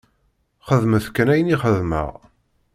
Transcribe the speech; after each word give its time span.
Xedmet 0.67 1.05
kan 1.15 1.31
ayen 1.33 1.53
i 1.53 1.57
xedmeɣ! 1.61 2.09